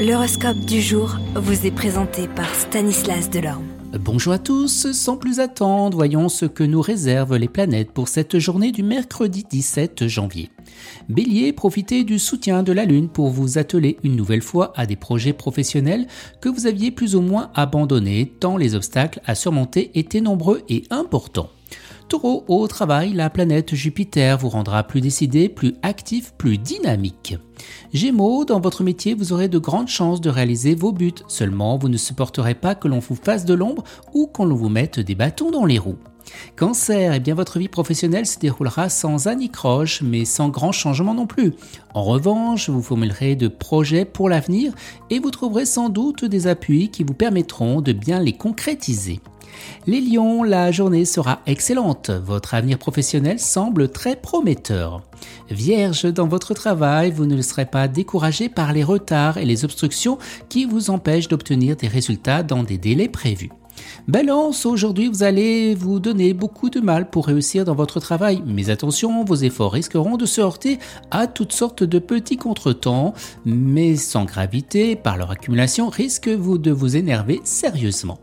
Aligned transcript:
L'horoscope 0.00 0.60
du 0.60 0.80
jour 0.80 1.18
vous 1.34 1.66
est 1.66 1.70
présenté 1.70 2.26
par 2.26 2.54
Stanislas 2.54 3.28
Delorme. 3.28 3.66
Bonjour 4.00 4.32
à 4.32 4.38
tous, 4.38 4.90
sans 4.92 5.18
plus 5.18 5.40
attendre, 5.40 5.94
voyons 5.94 6.30
ce 6.30 6.46
que 6.46 6.64
nous 6.64 6.80
réservent 6.80 7.36
les 7.36 7.48
planètes 7.48 7.92
pour 7.92 8.08
cette 8.08 8.38
journée 8.38 8.72
du 8.72 8.82
mercredi 8.82 9.44
17 9.50 10.06
janvier. 10.06 10.48
Bélier, 11.10 11.52
profitez 11.52 12.02
du 12.02 12.18
soutien 12.18 12.62
de 12.62 12.72
la 12.72 12.86
Lune 12.86 13.10
pour 13.10 13.28
vous 13.28 13.58
atteler 13.58 13.98
une 14.02 14.16
nouvelle 14.16 14.40
fois 14.40 14.72
à 14.74 14.86
des 14.86 14.96
projets 14.96 15.34
professionnels 15.34 16.06
que 16.40 16.48
vous 16.48 16.66
aviez 16.66 16.90
plus 16.90 17.14
ou 17.14 17.20
moins 17.20 17.50
abandonnés 17.54 18.32
tant 18.40 18.56
les 18.56 18.74
obstacles 18.74 19.20
à 19.26 19.34
surmonter 19.34 19.90
étaient 19.98 20.22
nombreux 20.22 20.62
et 20.70 20.84
importants. 20.88 21.50
Taureau, 22.10 22.44
au 22.48 22.66
travail, 22.66 23.12
la 23.12 23.30
planète 23.30 23.76
Jupiter 23.76 24.36
vous 24.36 24.48
rendra 24.48 24.82
plus 24.82 25.00
décidé, 25.00 25.48
plus 25.48 25.76
actif, 25.82 26.32
plus 26.36 26.58
dynamique. 26.58 27.38
Gémeaux, 27.92 28.44
dans 28.44 28.58
votre 28.58 28.82
métier, 28.82 29.14
vous 29.14 29.32
aurez 29.32 29.46
de 29.46 29.58
grandes 29.58 29.86
chances 29.86 30.20
de 30.20 30.28
réaliser 30.28 30.74
vos 30.74 30.90
buts. 30.90 31.14
Seulement, 31.28 31.78
vous 31.78 31.88
ne 31.88 31.96
supporterez 31.96 32.56
pas 32.56 32.74
que 32.74 32.88
l'on 32.88 32.98
vous 32.98 33.14
fasse 33.14 33.44
de 33.44 33.54
l'ombre 33.54 33.84
ou 34.12 34.26
qu'on 34.26 34.52
vous 34.52 34.68
mette 34.68 34.98
des 34.98 35.14
bâtons 35.14 35.52
dans 35.52 35.64
les 35.64 35.78
roues. 35.78 35.98
Cancer, 36.56 37.12
eh 37.14 37.20
bien 37.20 37.36
votre 37.36 37.60
vie 37.60 37.68
professionnelle 37.68 38.26
se 38.26 38.40
déroulera 38.40 38.88
sans 38.88 39.28
anicroche, 39.28 40.02
mais 40.02 40.24
sans 40.24 40.48
grand 40.48 40.72
changement 40.72 41.14
non 41.14 41.28
plus. 41.28 41.54
En 41.94 42.02
revanche, 42.02 42.70
vous 42.70 42.82
formulerez 42.82 43.36
de 43.36 43.46
projets 43.46 44.04
pour 44.04 44.28
l'avenir 44.28 44.72
et 45.10 45.20
vous 45.20 45.30
trouverez 45.30 45.64
sans 45.64 45.88
doute 45.88 46.24
des 46.24 46.48
appuis 46.48 46.88
qui 46.88 47.04
vous 47.04 47.14
permettront 47.14 47.80
de 47.80 47.92
bien 47.92 48.18
les 48.18 48.32
concrétiser. 48.32 49.20
Les 49.86 50.00
lions, 50.00 50.42
la 50.42 50.70
journée 50.72 51.04
sera 51.04 51.40
excellente. 51.46 52.10
Votre 52.10 52.54
avenir 52.54 52.78
professionnel 52.78 53.38
semble 53.38 53.88
très 53.88 54.16
prometteur. 54.16 55.02
Vierge, 55.50 56.04
dans 56.04 56.28
votre 56.28 56.54
travail, 56.54 57.10
vous 57.10 57.26
ne 57.26 57.40
serez 57.42 57.66
pas 57.66 57.88
découragé 57.88 58.48
par 58.48 58.72
les 58.72 58.84
retards 58.84 59.38
et 59.38 59.44
les 59.44 59.64
obstructions 59.64 60.18
qui 60.48 60.64
vous 60.64 60.90
empêchent 60.90 61.28
d'obtenir 61.28 61.76
des 61.76 61.88
résultats 61.88 62.42
dans 62.42 62.62
des 62.62 62.78
délais 62.78 63.08
prévus. 63.08 63.50
Balance, 64.08 64.66
aujourd'hui 64.66 65.08
vous 65.08 65.22
allez 65.22 65.74
vous 65.74 66.00
donner 66.00 66.34
beaucoup 66.34 66.70
de 66.70 66.80
mal 66.80 67.10
pour 67.10 67.26
réussir 67.26 67.64
dans 67.64 67.74
votre 67.74 68.00
travail, 68.00 68.42
mais 68.46 68.70
attention, 68.70 69.24
vos 69.24 69.36
efforts 69.36 69.72
risqueront 69.72 70.16
de 70.16 70.26
se 70.26 70.40
heurter 70.40 70.78
à 71.10 71.26
toutes 71.26 71.52
sortes 71.52 71.82
de 71.82 71.98
petits 71.98 72.36
contretemps, 72.36 73.14
mais 73.44 73.96
sans 73.96 74.24
gravité, 74.24 74.96
par 74.96 75.16
leur 75.16 75.30
accumulation, 75.30 75.88
risquent-vous 75.88 76.58
de 76.58 76.70
vous 76.70 76.96
énerver 76.96 77.40
sérieusement. 77.44 78.18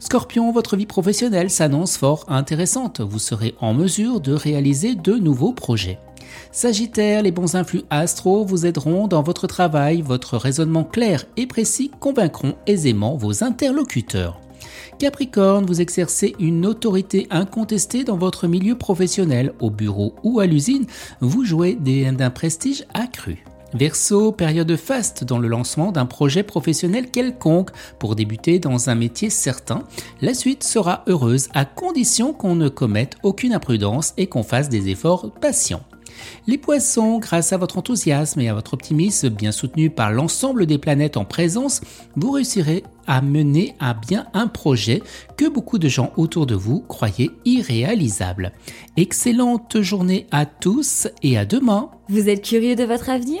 Scorpion, 0.00 0.52
votre 0.52 0.76
vie 0.76 0.86
professionnelle 0.86 1.50
s'annonce 1.50 1.96
fort 1.96 2.24
intéressante. 2.28 3.00
Vous 3.00 3.18
serez 3.18 3.54
en 3.60 3.74
mesure 3.74 4.20
de 4.20 4.32
réaliser 4.32 4.94
de 4.94 5.14
nouveaux 5.14 5.52
projets. 5.52 5.98
Sagittaire, 6.52 7.22
les 7.22 7.32
bons 7.32 7.54
influx 7.54 7.82
astro 7.90 8.44
vous 8.44 8.66
aideront 8.66 9.08
dans 9.08 9.22
votre 9.22 9.46
travail. 9.46 10.02
Votre 10.02 10.36
raisonnement 10.36 10.84
clair 10.84 11.24
et 11.36 11.46
précis 11.46 11.90
convaincront 12.00 12.54
aisément 12.66 13.16
vos 13.16 13.44
interlocuteurs. 13.44 14.40
Capricorne, 14.98 15.66
vous 15.66 15.80
exercez 15.80 16.34
une 16.38 16.64
autorité 16.64 17.26
incontestée 17.30 18.04
dans 18.04 18.16
votre 18.16 18.46
milieu 18.46 18.76
professionnel, 18.76 19.52
au 19.60 19.70
bureau 19.70 20.14
ou 20.22 20.40
à 20.40 20.46
l'usine. 20.46 20.86
Vous 21.20 21.44
jouez 21.44 21.74
d'un 21.74 22.30
prestige 22.30 22.84
accru. 22.94 23.44
Verseau, 23.74 24.32
période 24.32 24.74
faste 24.76 25.24
dans 25.24 25.38
le 25.38 25.48
lancement 25.48 25.92
d'un 25.92 26.06
projet 26.06 26.42
professionnel 26.42 27.10
quelconque 27.10 27.70
pour 27.98 28.14
débuter 28.14 28.58
dans 28.58 28.90
un 28.90 28.94
métier 28.94 29.28
certain. 29.28 29.84
La 30.20 30.34
suite 30.34 30.62
sera 30.62 31.02
heureuse 31.06 31.48
à 31.52 31.64
condition 31.64 32.32
qu'on 32.32 32.54
ne 32.54 32.68
commette 32.68 33.16
aucune 33.22 33.52
imprudence 33.52 34.14
et 34.16 34.28
qu'on 34.28 34.42
fasse 34.42 34.68
des 34.68 34.88
efforts 34.88 35.32
patients. 35.40 35.82
Les 36.46 36.58
poissons, 36.58 37.18
grâce 37.18 37.52
à 37.52 37.58
votre 37.58 37.78
enthousiasme 37.78 38.40
et 38.40 38.48
à 38.48 38.54
votre 38.54 38.74
optimisme 38.74 39.28
bien 39.28 39.52
soutenu 39.52 39.90
par 39.90 40.10
l'ensemble 40.10 40.66
des 40.66 40.78
planètes 40.78 41.16
en 41.16 41.24
présence, 41.24 41.80
vous 42.14 42.30
réussirez 42.30 42.84
à 43.06 43.20
mener 43.20 43.74
à 43.80 43.94
bien 43.94 44.26
un 44.32 44.46
projet 44.46 45.02
que 45.36 45.48
beaucoup 45.48 45.78
de 45.78 45.88
gens 45.88 46.12
autour 46.16 46.46
de 46.46 46.54
vous 46.54 46.80
croyaient 46.80 47.30
irréalisable. 47.44 48.52
Excellente 48.96 49.80
journée 49.80 50.26
à 50.30 50.46
tous 50.46 51.08
et 51.22 51.36
à 51.36 51.44
demain. 51.44 51.90
Vous 52.08 52.28
êtes 52.28 52.42
curieux 52.42 52.76
de 52.76 52.84
votre 52.84 53.10
avenir? 53.10 53.40